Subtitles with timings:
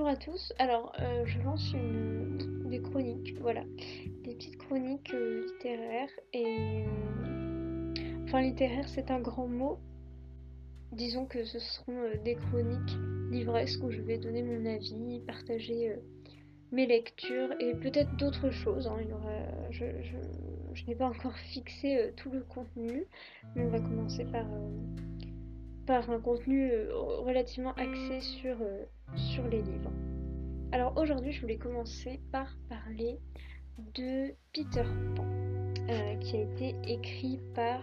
[0.00, 0.52] bonjour à tous.
[0.58, 2.38] Alors, euh, je lance une,
[2.70, 3.64] des chroniques, voilà,
[4.24, 6.08] des petites chroniques euh, littéraires.
[6.32, 6.84] Et
[8.24, 9.78] enfin, littéraire, c'est un grand mot.
[10.92, 12.96] Disons que ce seront des chroniques
[13.30, 15.94] livresques où je vais donner mon avis, partager
[16.72, 18.86] mes lectures et peut-être d'autres choses.
[18.86, 18.96] Hein.
[19.02, 19.84] Il y aura, je,
[20.86, 23.04] n'ai pas encore fixé tout le contenu,
[23.54, 24.46] mais on va commencer par
[25.90, 29.92] par un contenu euh, relativement axé sur, euh, sur les livres.
[30.72, 33.18] Alors aujourd'hui, je voulais commencer par parler
[33.94, 34.84] de Peter
[35.16, 35.26] Pan,
[35.88, 37.82] euh, qui a été écrit par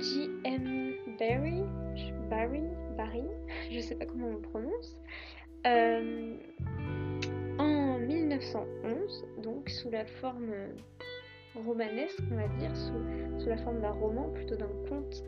[0.00, 0.94] J.M.
[1.18, 1.62] Barry,
[2.30, 2.62] Barry,
[2.96, 3.24] Barry,
[3.70, 4.96] je sais pas comment on le prononce,
[7.58, 10.52] en 1911, donc sous la forme
[11.64, 15.24] romanesque, on va dire, sous, sous la forme d'un roman plutôt d'un conte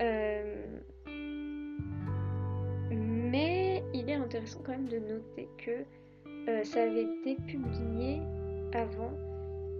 [0.00, 0.80] euh,
[2.90, 5.84] mais il est intéressant quand même de noter que
[6.48, 8.20] euh, ça avait été publié
[8.72, 9.12] avant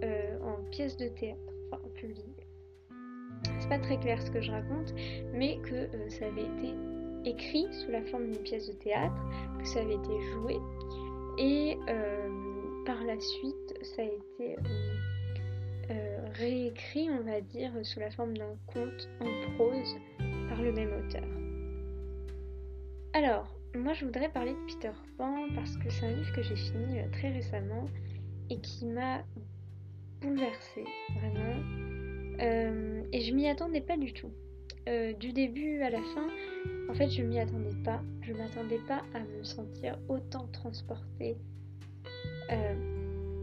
[0.03, 1.39] euh, en pièce de théâtre,
[1.71, 2.25] enfin publié.
[3.59, 4.93] C'est pas très clair ce que je raconte,
[5.33, 6.75] mais que ça avait été
[7.25, 9.21] écrit sous la forme d'une pièce de théâtre,
[9.59, 10.57] que ça avait été joué,
[11.37, 11.77] et
[12.85, 14.57] par la suite ça a été
[16.35, 19.95] réécrit, on va dire, sous la forme d'un conte en prose
[20.49, 21.23] par le même auteur.
[23.13, 26.55] Alors, moi je voudrais parler de Peter Pan parce que c'est un livre que j'ai
[26.55, 27.85] fini euh, très récemment
[28.49, 29.23] et qui m'a
[30.21, 31.55] bouleversée, vraiment.
[32.41, 34.31] Euh, et je m'y attendais pas du tout.
[34.89, 36.27] Euh, du début à la fin,
[36.89, 38.01] en fait, je m'y attendais pas.
[38.21, 41.37] Je m'attendais pas à me sentir autant transportée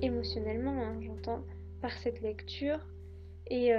[0.03, 1.43] émotionnellement, hein, j'entends,
[1.81, 2.79] par cette lecture.
[3.51, 3.71] Et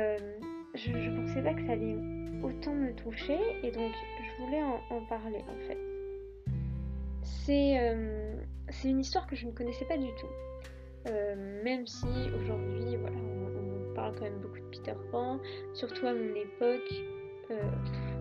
[0.74, 1.96] je, je pensais pas que ça allait
[2.44, 5.99] autant me toucher et donc je voulais en, parler en fait.
[7.50, 8.36] Euh,
[8.70, 10.28] c'est une histoire que je ne connaissais pas du tout.
[11.08, 15.40] Euh, même si aujourd'hui, voilà, on, parle quand même beaucoup de Peter Pan,
[15.74, 16.94] surtout à mon époque.
[17.52, 17.60] Euh,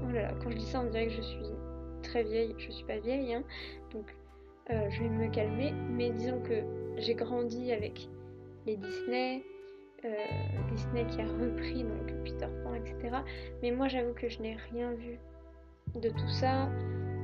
[0.02, 1.46] oh quand je dis ça, on dirait que je suis
[2.02, 2.54] très vieille.
[2.58, 3.44] Je suis pas vieille, hein,
[3.92, 4.14] donc
[4.70, 5.72] je vais me calmer.
[5.90, 6.62] Mais disons que
[6.96, 8.08] j'ai grandi avec
[8.66, 9.44] les Disney,
[10.72, 13.18] Disney qui a repris donc Peter Pan, etc.
[13.62, 15.18] Mais moi j'avoue que je n'ai rien vu
[15.94, 16.68] de tout ça.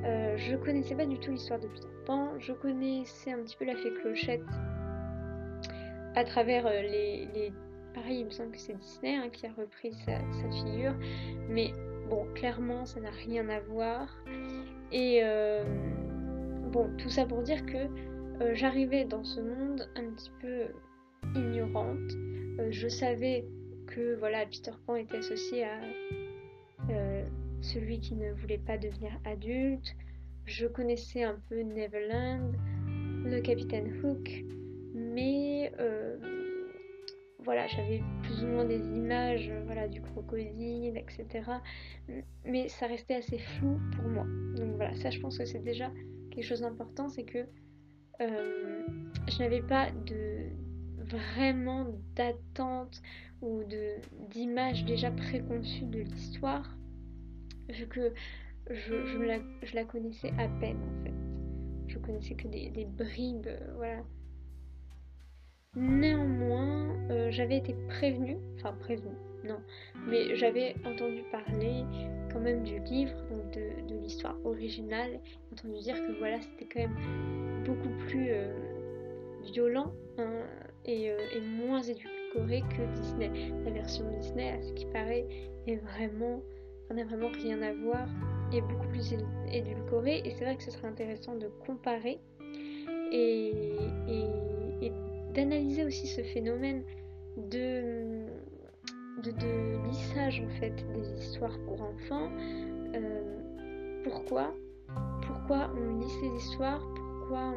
[0.04, 2.38] Euh, je connaissais pas du tout l'histoire de Peter Pan.
[2.38, 4.44] Je connaissais un petit peu la fée Clochette
[6.14, 7.52] à travers euh, les,
[7.94, 10.18] Pareil, il me semble que c'est Disney hein, qui a repris sa,
[10.50, 10.94] figure.
[11.48, 11.72] Mais
[12.10, 14.08] bon, clairement, ça n'a rien à voir.
[14.90, 15.22] Et
[16.72, 17.86] bon, tout ça pour dire que
[18.54, 20.66] j'arrivais dans ce monde un petit peu
[21.36, 22.12] ignorante.
[22.58, 23.44] Euh, je savais
[23.86, 26.23] que voilà, Peter Pan était associé à euh,
[27.74, 29.96] celui qui ne voulait pas devenir adulte.
[30.46, 32.54] Je connaissais un peu Neverland,
[33.24, 34.44] le capitaine Hook,
[34.94, 36.16] mais euh,
[37.40, 41.50] voilà, j'avais plus ou moins des images voilà, du crocodile, etc.
[42.44, 44.26] Mais ça restait assez flou pour moi.
[44.56, 45.90] Donc voilà, ça je pense que c'est déjà
[46.30, 47.46] quelque chose d'important, c'est que
[48.20, 50.50] je n'avais pas de,
[51.04, 53.02] vraiment d'attente
[53.42, 53.62] ou
[54.30, 56.76] d'image déjà préconçue de l'histoire,
[57.68, 58.12] vu que
[58.70, 61.14] je, la, connaissais à peine en fait.
[61.88, 64.02] Je connaissais que des, bribes, euh, voilà.
[65.76, 69.60] Néanmoins, euh, j'avais été prévenue, enfin prévenue, non,
[70.06, 71.84] mais j'avais entendu parler
[72.32, 75.20] quand même du livre, donc de, l'histoire originale,
[75.52, 78.52] entendu dire que voilà, c'était quand même beaucoup plus euh,
[79.52, 80.42] violent hein,
[80.88, 83.30] euh, et, moins édulcoré que Disney.
[83.64, 85.26] La version Disney, à ce qui paraît,
[85.66, 86.42] est vraiment,
[86.92, 88.06] n'a vraiment rien à voir,
[88.52, 89.14] est beaucoup plus
[89.50, 90.22] édulcorée.
[90.24, 92.18] Et c'est vrai que ce serait intéressant de comparer
[93.12, 93.52] et,
[95.34, 96.84] d'analyser aussi ce phénomène
[97.36, 98.26] de,
[99.88, 102.30] lissage en fait des histoires pour enfants.
[102.94, 104.54] Euh, pourquoi
[105.26, 106.86] Pourquoi on lit ces histoires?
[106.94, 107.52] Pourquoi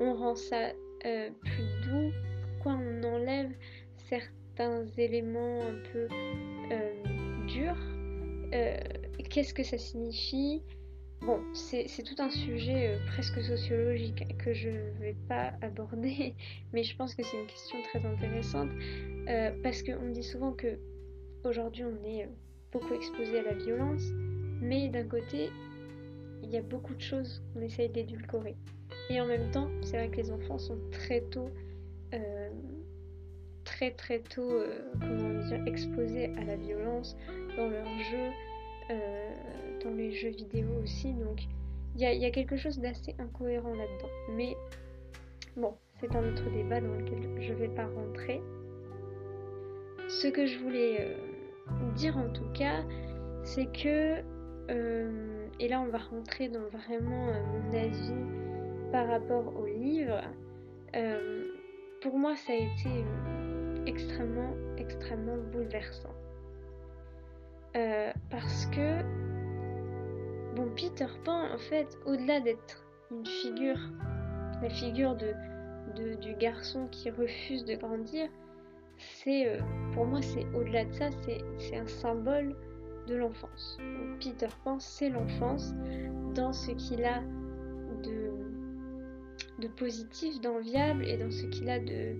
[0.00, 0.70] on, on rend ça
[1.04, 2.12] euh, plus doux?
[2.54, 3.52] Pourquoi on enlève
[4.08, 6.08] certains éléments un peu
[6.72, 7.15] euh,
[7.64, 8.76] euh,
[9.30, 10.62] Qu'est-ce que ça signifie?
[11.22, 16.34] Bon, c'est tout un sujet presque sociologique que je ne vais pas aborder,
[16.72, 18.68] mais je pense que c'est une question très intéressante
[19.62, 20.78] parce qu'on dit souvent que
[21.44, 22.28] aujourd'hui on est
[22.72, 24.02] beaucoup exposé à la violence,
[24.60, 25.50] mais d'un côté,
[26.42, 28.56] il y a beaucoup de choses qu'on essaye d'édulcorer.
[29.10, 31.65] Et en même temps, c'est vrai que les enfants sont très tôt, euh,
[33.76, 37.14] très très tôt, euh, comment dire, exposés à la violence
[37.58, 38.30] dans leurs jeux,
[38.90, 39.30] euh,
[39.84, 41.12] dans les jeux vidéo aussi.
[41.12, 41.42] Donc
[41.94, 44.10] il y a, quelque chose d'assez incohérent là-dedans.
[44.32, 44.56] Mais
[45.56, 48.40] bon, c'est un autre débat dans lequel je ne vais pas rentrer.
[50.08, 52.82] Ce que je voulais euh, dire en tout cas,
[53.44, 54.22] c'est que,
[54.70, 60.22] euh, et là on va rentrer dans vraiment euh, mon avis par rapport au livre,
[62.00, 63.04] pour moi ça a été
[63.86, 66.14] extrêmement, extrêmement bouleversant.
[68.30, 69.02] parce que
[70.56, 73.78] Bon, Peter Pan, en fait, au-delà d'être une figure,
[74.62, 78.30] la figure de, du garçon qui refuse de grandir,
[78.96, 79.60] c'est, euh,
[79.92, 81.10] pour moi, c'est au-delà de ça,
[81.58, 82.56] c'est un symbole
[83.06, 83.76] de l'enfance.
[84.18, 85.74] Peter Pan, c'est l'enfance
[86.34, 87.22] dans ce qu'il a
[89.58, 92.16] de positif, d'enviable et dans ce qu'il a de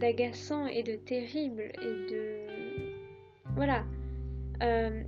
[0.00, 2.46] d'agaçant et de terrible et de
[3.54, 3.84] voilà
[4.62, 5.02] euh,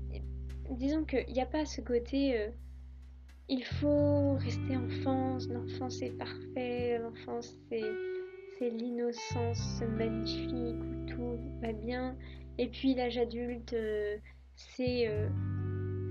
[0.71, 2.49] disons qu'il n'y a pas ce côté euh,
[3.49, 7.83] il faut rester enfance, l'enfance est parfait, l'enfance c'est,
[8.71, 12.17] l'innocence magnifique où tout va bien.
[12.59, 14.17] Et puis l'âge adulte, euh,
[14.55, 15.29] c'est, euh,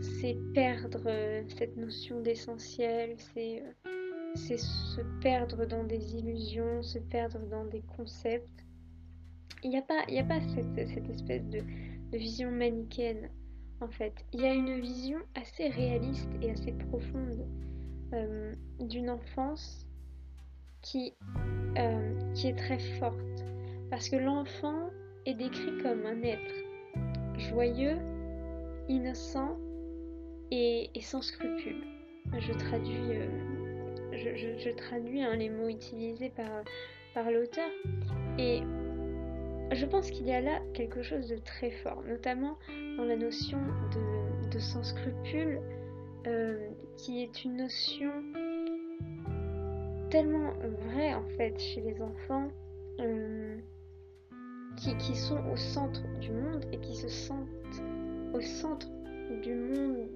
[0.01, 1.10] c'est perdre
[1.57, 3.63] cette notion d'essentiel, c'est
[4.36, 8.66] se perdre dans des illusions, se perdre dans des concepts.
[9.63, 11.60] Il n'y a pas, a pas cette, cette espèce de,
[12.12, 13.30] de vision manichéenne
[13.81, 14.13] en fait.
[14.34, 17.46] Il y a une vision assez réaliste et assez profonde
[18.13, 19.86] euh, d'une enfance
[20.81, 21.13] qui,
[21.78, 23.46] euh, qui est très forte.
[23.90, 24.90] Parce que l'enfant
[25.25, 26.56] est décrit comme un être
[27.38, 27.98] joyeux,
[28.88, 29.58] innocent
[30.52, 31.84] et, sans scrupules.
[32.38, 36.63] Je traduis, euh, je, traduis hein, les mots utilisés par,
[37.13, 37.69] par l'auteur.
[38.38, 38.62] Et
[39.73, 42.57] je pense qu'il y a là quelque chose de très fort, notamment
[42.97, 43.59] dans la notion
[44.51, 45.62] de, sans scrupule,
[46.27, 48.12] euh, qui est une notion
[50.09, 50.51] tellement
[50.88, 52.50] vraie en fait chez les enfants,
[53.00, 53.57] euh,
[54.75, 57.47] qui, sont au centre du monde et qui se sentent
[58.33, 58.89] au centre
[59.41, 60.09] du monde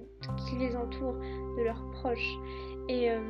[0.48, 1.14] qui les entoure,
[1.56, 2.36] de leurs proches.
[2.88, 3.20] Et euh,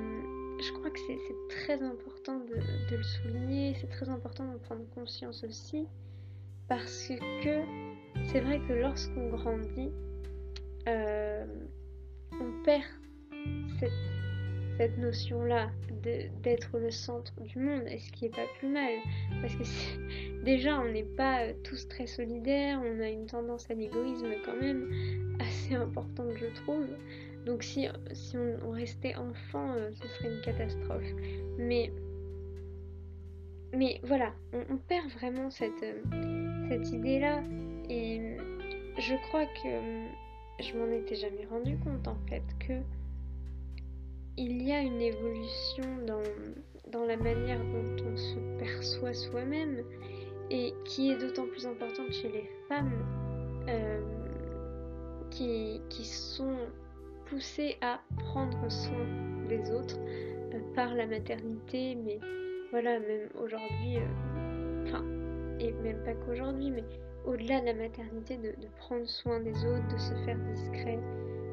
[0.58, 1.18] je crois que c'est
[1.48, 2.54] très important de,
[2.90, 5.86] de, le souligner, c'est très important d'en prendre conscience aussi
[6.68, 7.08] parce
[7.42, 7.62] que
[8.24, 9.90] c'est vrai que lorsqu'on grandit,
[10.88, 11.46] euh,
[12.32, 12.84] on perd
[13.78, 15.70] cette, notion-là
[16.42, 18.92] d'être le centre du monde, et ce qui n'est pas plus mal,
[19.40, 23.74] parce que déjà on n'est pas euh, tous très solidaires, on a une tendance à
[23.74, 26.86] l'égoïsme quand même assez importante je trouve,
[27.46, 31.10] donc si, si on, restait enfant, euh, ce serait une catastrophe.
[31.58, 31.92] Mais
[33.76, 37.42] mais voilà, on, perd vraiment cette, euh, cette idée-là.
[37.88, 38.36] Et
[38.98, 40.06] je crois que euh,
[40.60, 42.72] je m'en étais jamais rendu compte en fait que
[44.38, 46.22] il y a une évolution dans,
[46.90, 49.82] dans la manière dont on se perçoit soi-même
[50.50, 52.92] et qui est d'autant plus importante chez les femmes
[53.68, 54.00] euh,
[55.30, 56.56] qui, qui, sont
[57.26, 59.06] poussées à prendre soin
[59.48, 59.98] des autres
[60.74, 62.18] par la maternité, mais
[62.76, 65.02] voilà, même aujourd'hui, euh, enfin,
[65.58, 66.84] et même pas qu'aujourd'hui, mais
[67.24, 70.98] au-delà de la maternité, de, prendre soin des autres, de se faire discret,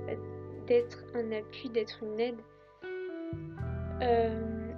[0.09, 0.15] euh,
[0.67, 2.41] d'être un appui, d'être une aide.
[4.01, 4.73] Euh,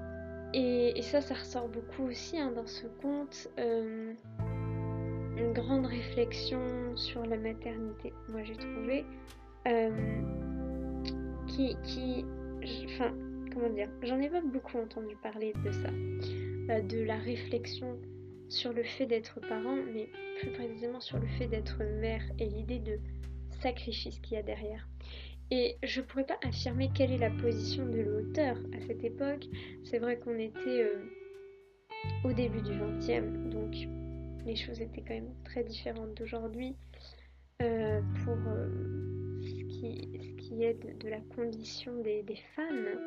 [0.53, 3.49] et, ça, ça ressort beaucoup aussi hein, dans ce conte.
[3.57, 6.61] une grande réflexion
[6.95, 9.03] sur la maternité, moi j'ai trouvé,
[11.47, 12.23] qui, qui,
[12.85, 13.15] enfin,
[13.55, 17.97] comment dire, j'en ai pas beaucoup entendu parler de ça, euh, de la réflexion
[18.49, 20.09] sur le fait d'être parent, mais
[20.39, 22.99] plus précisément sur le fait d'être mère et l'idée de
[23.61, 24.87] sacrifice qu'il y a derrière.
[25.51, 29.45] Et je pourrais pas affirmer quelle est la position de l'auteur à cette époque.
[29.83, 31.05] C'est vrai qu'on était euh,
[32.25, 33.73] au début du XXe, donc
[34.45, 36.75] les choses étaient quand même très différentes d'aujourd'hui.
[37.61, 38.35] Euh, pour
[39.41, 42.23] ce qui de, la condition des,
[42.55, 42.99] femmes.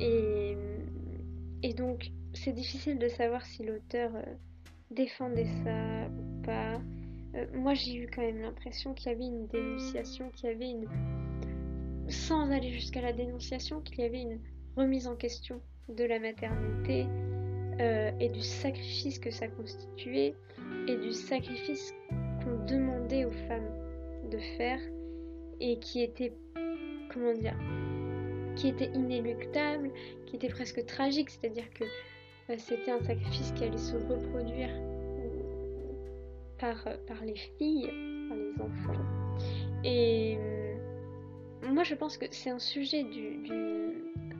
[0.00, 0.56] Et,
[1.62, 4.22] et donc, c'est difficile de savoir si l'auteur euh,
[4.90, 6.80] défendait ça ou pas.
[7.34, 10.70] Euh, moi, j'ai eu quand même l'impression qu'il y avait une dénonciation, qu'il y avait
[10.70, 10.86] une.
[12.08, 14.38] Sans aller jusqu'à la dénonciation, qu'il y avait une
[14.76, 17.06] remise en question de la maternité
[17.80, 20.34] euh, et du sacrifice que ça constituait
[20.88, 21.92] et du sacrifice
[22.42, 23.70] qu'on demandait aux femmes
[24.30, 24.80] de faire
[25.60, 26.32] et qui était,
[27.16, 27.56] comment dire,
[28.56, 29.90] qui était inéluctable,
[30.26, 34.70] qui était presque tragique, c'est-à-dire que euh, c'était un sacrifice qui allait se reproduire
[36.58, 37.90] par, euh, par les filles,
[38.28, 39.04] par les enfants.
[39.84, 40.74] Et euh,
[41.72, 43.40] moi je pense que c'est un sujet du,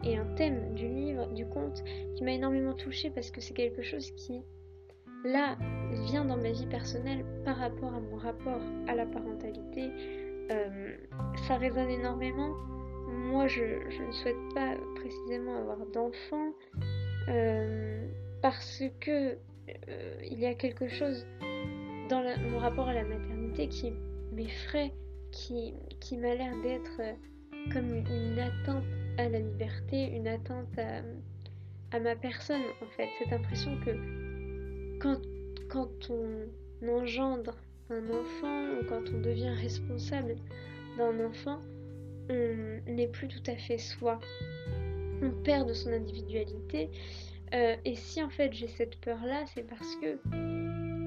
[0.04, 1.82] et un thème du livre, du conte,
[2.14, 4.40] qui m'a énormément touchée parce que c'est quelque chose qui,
[5.24, 5.56] là,
[6.06, 9.90] vient dans ma vie personnelle par rapport à mon rapport à la parentalité.
[10.50, 10.96] Euh,
[11.48, 12.54] ça résonne énormément.
[13.08, 16.52] Moi, je, ne souhaite pas précisément avoir d'enfants
[17.28, 18.06] euh,
[18.42, 19.36] parce que
[19.88, 21.26] euh, il y a quelque chose
[22.08, 23.92] dans mon rapport à la maternité qui
[24.32, 24.92] m'effraie,
[25.32, 27.00] qui, qui m'a l'air d'être
[27.72, 28.84] comme une atteinte
[29.18, 33.08] à la liberté, une atteinte à, ma personne en fait.
[33.18, 35.20] Cette impression que quand,
[35.68, 37.56] quand on engendre
[37.90, 40.36] un enfant quand on devient responsable
[40.98, 41.60] d'un enfant,
[42.28, 44.18] on n'est plus tout à fait soi.
[45.22, 46.90] On perd de son individualité.
[47.54, 50.18] Euh, et si en fait j'ai cette peur-là, c'est parce que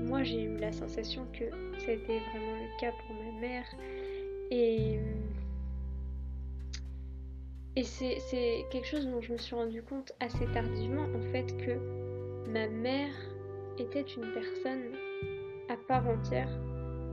[0.07, 1.45] moi j'ai eu la sensation que
[1.79, 3.65] c'était vraiment le cas pour ma mère.
[4.51, 4.99] Et
[7.79, 11.77] et c'est quelque chose dont je me suis rendu compte assez tardivement, en fait, que
[12.49, 13.13] ma mère
[13.77, 14.91] était une personne
[15.69, 16.49] à part entière,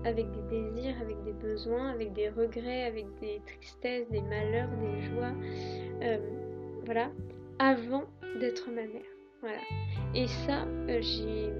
[0.04, 5.02] avec des désirs, avec des besoins, avec des regrets, avec des tristesses, des malheurs, des
[5.02, 5.32] joies,
[6.02, 6.18] euh,
[6.84, 7.10] voilà,
[7.58, 8.04] avant
[8.40, 9.10] d'être ma mère.
[9.40, 9.58] Voilà.
[10.14, 11.52] Et ça, euh, j'ai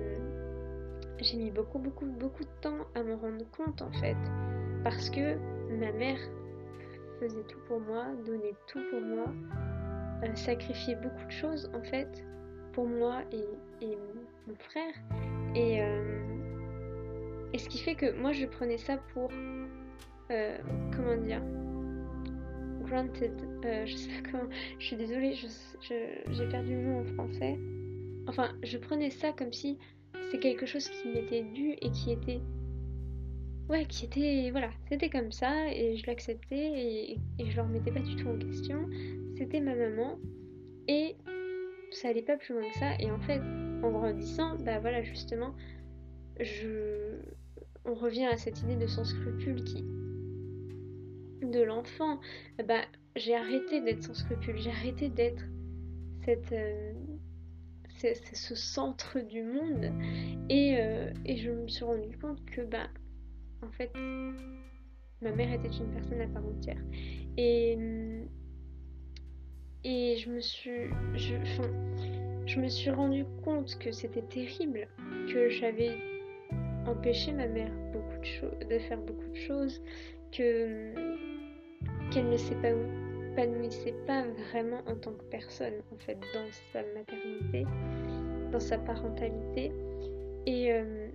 [1.19, 4.17] j'ai mis beaucoup, beaucoup, beaucoup de temps à me rendre compte, en fait,
[4.85, 5.37] parce que
[5.71, 6.19] ma mère
[7.21, 9.25] faisait tout pour moi, donnait tout pour moi,
[10.23, 12.25] euh, sacrifiait beaucoup de choses en fait
[12.73, 13.97] pour moi et,
[14.47, 14.95] mon frère.
[15.55, 15.81] Et,
[17.57, 19.31] et, ce qui fait que moi je prenais ça pour
[20.31, 20.59] euh,
[20.95, 21.43] comment dire
[22.83, 23.33] granted.
[23.85, 24.51] je sais pas comment.
[24.79, 27.59] Je suis désolée, j'ai perdu le mot en français.
[28.29, 29.79] Enfin, je prenais ça comme si
[30.31, 32.41] c'est quelque chose qui m'était dû et qui était
[33.69, 37.91] ouais, qui était, voilà, c'était comme ça et je l'acceptais et, et, je le remettais
[37.91, 38.89] pas du tout en question.
[39.37, 40.19] C'était ma maman
[40.89, 41.17] et
[41.93, 42.95] ça allait pas plus loin que ça.
[43.01, 43.41] Et en fait,
[43.83, 45.55] en grandissant, bah voilà, justement,
[46.41, 47.21] je,
[47.87, 49.85] on revient à cette idée de sans scrupule qui,
[51.43, 52.21] de l'enfant,
[52.67, 52.83] bah
[53.15, 55.45] j'ai arrêté d'être sans scrupule, j'ai arrêté d'être
[56.25, 56.93] cette euh,
[57.99, 59.91] ce centre du monde
[60.51, 62.89] et, euh, et, je me suis rendu compte que bah
[63.63, 63.91] en fait,
[65.23, 66.81] ma mère était une personne à part entière.
[67.39, 67.79] Et,
[69.85, 70.91] et je me suis.
[71.15, 71.37] Je,
[72.47, 74.89] je me suis rendu compte que c'était terrible,
[75.33, 76.16] que j'avais
[76.89, 79.83] empêché ma mère beaucoup de, de faire beaucoup de choses,
[80.33, 80.93] que
[82.11, 87.65] qu'elle ne s'épanouissait pas vraiment en tant que personne, en fait, dans sa maternité,
[88.53, 89.73] dans sa parentalité.
[90.47, 91.09] Et, euh,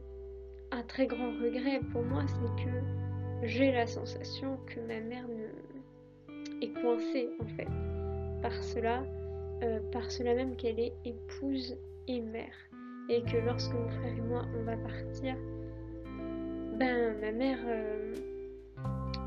[0.72, 2.72] un très grand regret pour moi, c'est que
[3.44, 5.26] j'ai la sensation que ma mère
[6.62, 7.68] est coincée en fait
[8.42, 9.04] par cela,
[9.64, 12.56] euh, par cela même qu'elle est épouse et mère.
[13.10, 15.36] Et que lorsque mon frère et moi on va partir,
[16.82, 18.16] ben ma mère euh,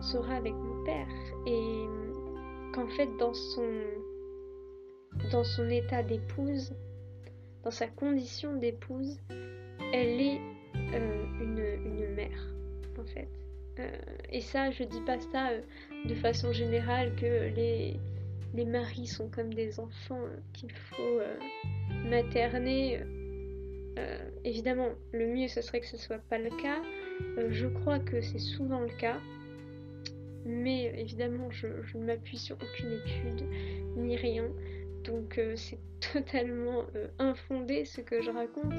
[0.02, 1.06] sera avec mon père.
[1.46, 1.84] Et
[2.74, 3.70] qu'en fait dans son
[5.30, 6.74] dans son état d'épouse,
[7.62, 9.20] dans sa condition d'épouse,
[9.92, 10.40] elle est
[10.76, 12.48] euh, une, mère,
[12.98, 13.28] en fait.
[13.78, 13.90] Euh,
[14.30, 15.50] et ça, je dis pas ça
[16.04, 17.96] de façon générale que les,
[18.54, 20.20] les maris sont comme des enfants
[20.52, 21.20] qu'il faut
[22.10, 23.00] materner.
[24.42, 26.82] évidemment, le mieux ce serait que ce soit pas le cas.
[27.50, 29.18] Je crois que c'est souvent le cas.
[30.46, 31.66] Mais évidemment, je,
[31.96, 33.46] ne m'appuie sur aucune étude
[33.96, 34.48] ni rien.
[35.04, 35.78] Donc c'est
[36.12, 36.84] totalement
[37.18, 38.72] infondé ce que je raconte.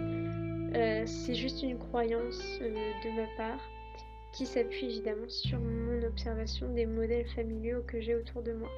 [0.76, 3.62] Euh, c'est juste une croyance euh, de ma part
[4.34, 8.70] qui s'appuie évidemment sur mon observation des modèles familiaux que j'ai autour de moi.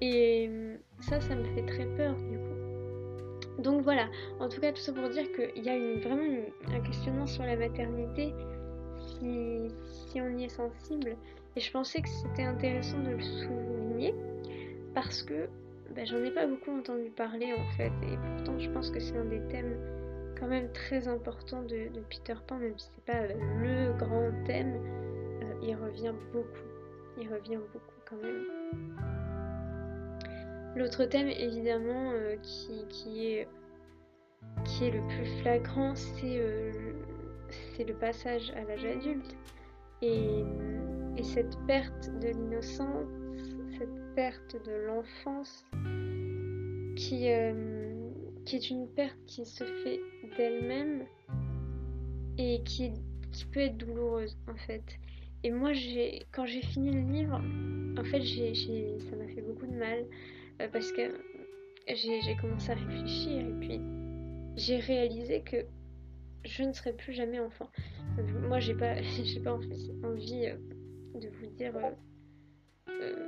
[0.00, 2.61] Et euh, ça, ça me fait très peur du coup.
[3.62, 4.08] Donc voilà,
[4.40, 7.56] en tout cas tout ça pour dire qu'il y a vraiment un questionnement sur la
[7.56, 8.34] maternité
[9.18, 11.16] si, on y est sensible.
[11.56, 14.14] Et je pensais que c'était intéressant de le souligner
[14.94, 15.48] parce que
[15.94, 17.92] bah, j'en ai pas beaucoup entendu parler en fait.
[18.10, 19.76] Et pourtant je pense que c'est un des thèmes
[20.38, 24.74] quand même très important de, Peter Pan, même si c'est pas le grand thème,
[25.42, 26.46] euh, il revient beaucoup.
[27.20, 29.01] Il revient beaucoup quand même.
[30.76, 33.48] L'autre thème évidemment euh, qui, est,
[34.80, 36.72] le plus flagrant, c'est euh,
[37.78, 39.36] le passage à l'âge adulte.
[40.00, 40.44] Et,
[41.16, 43.06] et, cette perte de l'innocence,
[43.78, 45.64] cette perte de l'enfance
[46.96, 47.28] qui,
[48.44, 50.00] qui est une perte qui se fait
[50.36, 51.04] d'elle-même
[52.38, 52.92] et qui,
[53.52, 54.82] peut être douloureuse en fait.
[55.44, 55.72] Et moi,
[56.32, 57.40] quand j'ai fini le livre,
[57.98, 60.04] en fait, ça m'a fait beaucoup de mal
[60.72, 61.02] parce que
[61.88, 63.80] j'ai commencé à réfléchir et puis
[64.56, 65.64] j'ai réalisé que
[66.44, 67.70] je ne serai plus jamais enfant.
[68.48, 71.74] Moi, j'ai pas, j'ai pas envie de vous dire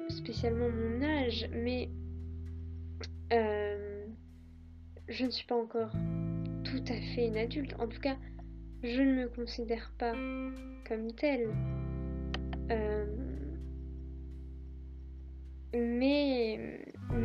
[0.08, 1.88] spécialement mon âge, mais
[5.08, 5.92] je ne suis pas encore
[6.64, 7.74] tout à fait une adulte.
[7.78, 8.16] En tout cas,
[8.82, 10.12] je ne me considère pas
[10.88, 11.50] comme telle.
[12.70, 13.23] Euh,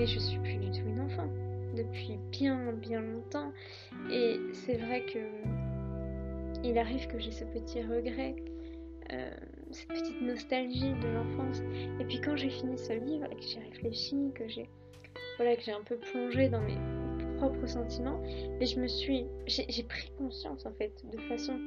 [0.09, 1.27] je suis plus du tout une enfant
[1.75, 3.51] depuis bien bien longtemps.
[4.11, 5.19] Et c'est vrai que
[6.63, 8.35] il arrive que j'ai ce petit regret,
[9.13, 9.29] euh,
[9.71, 11.61] cette petite nostalgie de l'enfance.
[11.99, 14.67] Et puis quand j'ai fini ce livre et que j'ai réfléchi, que j'ai
[15.37, 16.77] voilà, que j'ai un peu plongé dans mes
[17.37, 18.21] propres sentiments,
[18.59, 21.57] et je me suis, j'ai pris conscience en fait de façon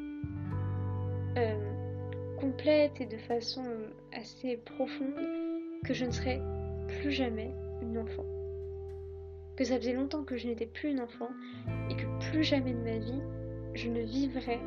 [1.38, 3.64] euh, complète et de façon
[4.12, 5.14] assez profonde
[5.86, 6.42] que je ne serais
[7.00, 8.24] plus jamais une enfant.
[9.56, 11.28] Que ça faisait longtemps que je n'étais plus une enfant
[11.90, 13.20] et que plus jamais de ma vie
[13.74, 14.60] je ne vivrais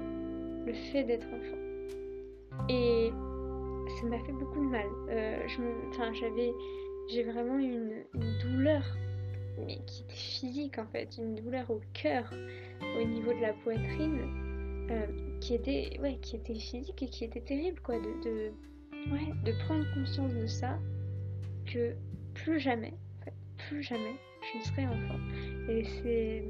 [0.66, 2.68] le fait d'être enfant.
[2.70, 3.12] Et
[4.00, 4.88] ça m'a fait beaucoup de mal.
[5.10, 5.48] Euh,
[6.14, 6.54] j'avais,
[7.10, 8.84] j'ai vraiment une, une douleur
[9.58, 12.30] mais qui était physique en fait, une douleur au cœur,
[13.00, 15.08] au niveau de la poitrine, euh,
[15.40, 18.52] qui était, ouais, qui était physique et qui était terrible quoi, de,
[19.12, 20.78] ouais, de prendre conscience de ça,
[21.66, 21.94] que
[22.34, 22.94] plus jamais,
[23.82, 24.16] jamais,
[24.54, 25.20] je ne serai enfant.
[25.70, 26.44] Et c'est,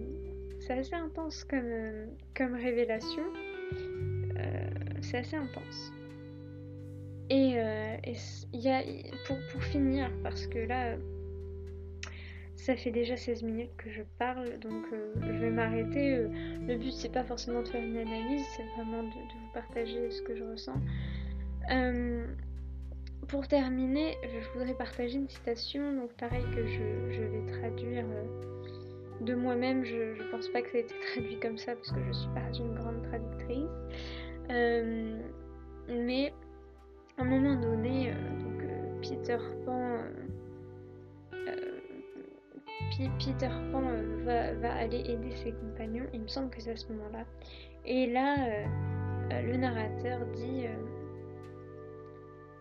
[0.59, 2.05] c'est assez intense comme, euh,
[2.35, 3.23] comme révélation,
[4.37, 4.69] euh,
[5.01, 5.91] c'est assez intense.
[7.29, 7.55] Et,
[8.53, 8.83] il y a,
[9.25, 10.95] pour, pour finir, parce que là,
[12.65, 16.15] ça fait déjà 16 minutes que je parle, donc euh, je vais m'arrêter.
[16.15, 16.27] Euh,
[16.67, 20.21] le but, c'est pas forcément de faire une analyse, c'est vraiment de, vous partager ce
[20.23, 20.79] que je ressens.
[23.23, 28.05] Euh, pour terminer, je voudrais partager une citation, donc pareil que je, vais traduire
[29.21, 29.83] de moi-même.
[29.83, 32.29] Je, ne pense pas que ça ait été traduit comme ça parce que je suis
[32.29, 33.69] pas une grande traductrice.
[35.87, 36.33] mais
[37.17, 38.63] à un moment donné, donc
[39.01, 39.99] Peter Pan
[43.19, 46.87] Peter Pan euh, va, aller aider ses compagnons, il me semble que c'est à ce
[46.93, 47.25] moment-là.
[47.85, 48.65] Et là, euh,
[49.31, 50.65] euh, le narrateur dit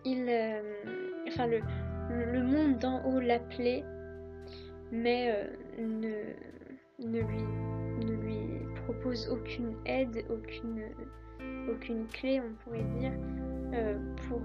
[0.05, 0.29] il,
[1.27, 1.59] enfin le,
[2.09, 3.83] le monde d'en haut l'appelait,
[4.91, 5.33] mais
[5.79, 6.11] ne,
[6.99, 7.43] ne, lui,
[8.05, 8.37] ne lui
[8.85, 10.83] propose aucune aide, aucune,
[11.69, 13.13] aucune clé, on pourrait dire,
[14.27, 14.41] pour,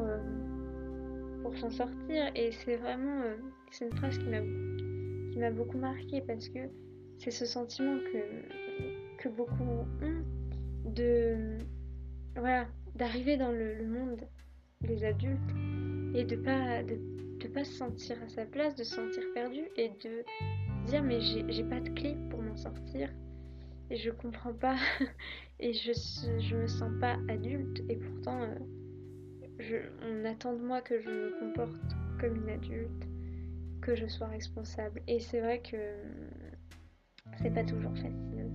[1.42, 2.30] pour s'en sortir.
[2.34, 3.22] Et c'est vraiment,
[3.70, 4.40] c'est une phrase qui m'a
[5.30, 6.58] qui m'a beaucoup marqué parce que
[7.18, 9.86] c'est ce sentiment que, que beaucoup ont
[10.84, 11.58] de
[12.34, 14.20] voilà d'arriver dans le, monde
[14.82, 15.50] des adultes
[16.14, 19.88] et de pas de, pas se sentir à sa place, de se sentir perdu et
[19.88, 20.24] de
[20.86, 23.10] dire mais j'ai pas de clé pour m'en sortir
[23.90, 24.76] et je comprends pas
[25.60, 25.92] et je
[26.38, 28.54] je me sens pas adulte et pourtant euh,
[30.02, 33.06] on attend de moi que je me comporte comme une adulte
[33.80, 35.02] que je sois responsable.
[35.06, 35.76] Et c'est vrai que
[37.42, 38.50] c'est pas toujours facile.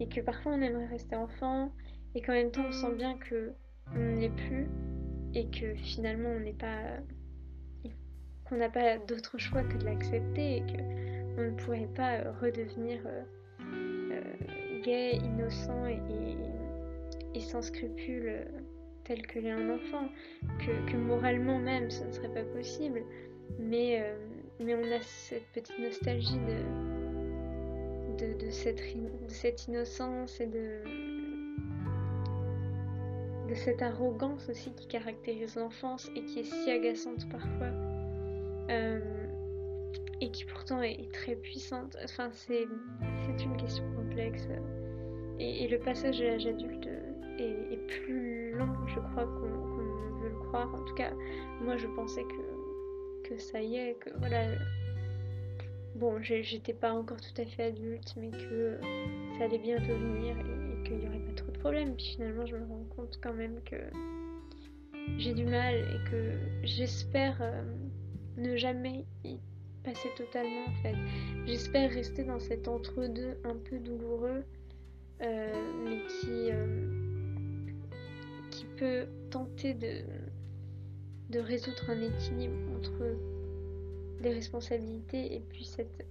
[0.00, 1.72] Et que parfois on aimerait rester enfant
[2.14, 3.52] et qu'en même temps on sent bien que
[3.94, 4.68] on ne plus
[5.36, 6.98] et que finalement on n'est pas
[8.48, 10.80] qu'on n'a pas d'autre choix que de l'accepter et que
[11.38, 13.22] on ne pourrait pas redevenir euh,
[13.60, 18.46] euh, gay, innocent et, sans scrupules
[19.04, 20.08] tel que l'est un enfant,
[20.58, 23.02] que, que, moralement même ce ne serait pas possible,
[23.58, 24.16] mais euh,
[24.58, 26.38] mais on a cette petite nostalgie
[28.18, 30.80] de, de, cette, innocence et de
[33.56, 37.70] cette arrogance aussi qui caractérise l'enfance et qui est si agaçante parfois.
[38.70, 39.00] Euh,
[40.20, 41.96] et qui pourtant est, très puissante.
[42.04, 42.66] Enfin, c'est
[43.42, 44.48] une question complexe.
[45.38, 46.88] Et, le passage à l'âge adulte
[47.38, 50.74] est, plus long, je crois, qu'on veut le croire.
[50.74, 51.12] En tout cas,
[51.60, 52.56] moi, je pensais que
[53.28, 54.52] que ça y est, que voilà.
[55.94, 58.78] Bon, j'étais pas encore tout à fait adulte, mais que
[59.38, 60.36] ça allait bientôt venir
[61.70, 63.76] Puis finalement, je me rends compte quand même que
[65.18, 67.62] j'ai du mal et que j'espère euh,
[68.36, 69.38] ne jamais y
[69.84, 70.94] passer totalement en fait.
[71.46, 74.44] J'espère rester dans cet entre-deux un peu douloureux,
[75.22, 75.52] euh,
[75.84, 76.86] mais qui, euh,
[78.50, 80.04] qui peut tenter de
[81.30, 83.16] de résoudre un équilibre entre
[84.22, 86.06] les responsabilités et puis cette,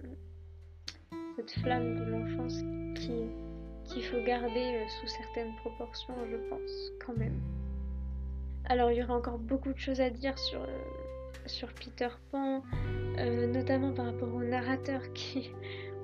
[1.36, 2.58] cette flamme de l'enfance
[2.94, 3.12] qui
[3.86, 7.40] qu'il faut garder euh, sous certaines proportions, je pense, quand même.
[8.64, 10.82] Alors, il y aura encore beaucoup de choses à dire sur, euh,
[11.46, 12.62] sur Peter Pan,
[13.16, 15.50] notamment par rapport au narrateur qui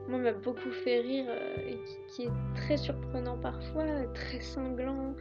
[0.09, 1.27] moi m'a beaucoup fait rire
[1.65, 5.15] et qui, est très surprenant parfois, très sanglant,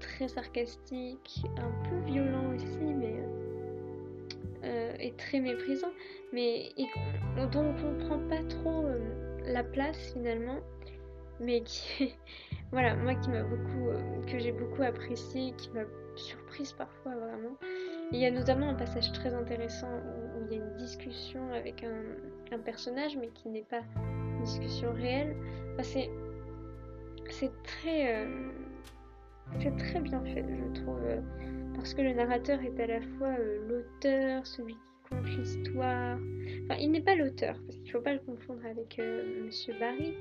[0.00, 3.14] très sarcastique, un peu violent aussi, mais
[4.98, 5.92] et très méprisant,
[6.32, 6.72] mais
[7.52, 8.84] dont on comprend pas trop
[9.46, 10.58] la place finalement,
[11.40, 12.14] mais qui
[12.72, 15.84] voilà, moi qui m'a beaucoup, euh, que j'ai beaucoup apprécié, qui m'a
[16.16, 17.56] surprise parfois vraiment.
[18.12, 21.84] il y a notamment un passage très intéressant où, il y a une discussion avec
[21.84, 25.36] un, personnage, mais qui n'est pas une discussion réelle.
[25.74, 25.82] Enfin,
[27.30, 28.50] c'est, très, euh,
[29.60, 31.20] c'est très bien fait, je trouve, euh,
[31.74, 33.36] parce que le narrateur est à la fois
[33.68, 36.18] l'auteur, celui qui compte l'histoire.
[36.64, 39.00] Enfin, il n'est pas l'auteur, parce qu'il ne faut pas le confondre avec
[39.44, 40.14] Monsieur Barry,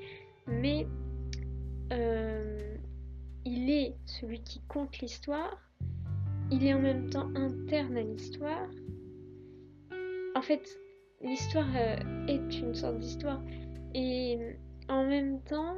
[0.47, 0.85] mais
[1.91, 2.75] euh,
[3.45, 5.57] il est celui qui compte l'histoire,
[6.51, 8.69] il est en même temps interne à l'histoire.
[10.35, 10.77] En fait,
[11.21, 13.41] l'histoire euh, est une sorte d'histoire
[13.95, 14.37] et
[14.87, 15.75] en même temps,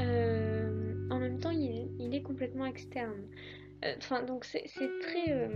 [0.00, 3.22] euh, en même temps, il, est complètement externe.
[3.96, 4.66] Enfin, donc c'est
[5.00, 5.48] très,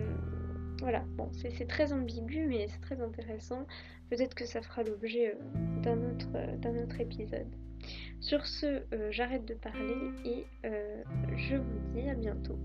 [0.81, 3.67] voilà, bon, c'est très ambigu, mais c'est très intéressant.
[4.09, 5.37] Peut-être que ça fera l'objet
[5.83, 6.27] d'un autre,
[6.83, 7.55] autre épisode.
[8.20, 11.03] Sur ce, euh, j'arrête de parler et euh,
[11.37, 12.59] je vous dis à bientôt.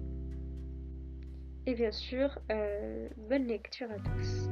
[1.66, 4.49] Et bien sûr, euh, bonne lecture à tous.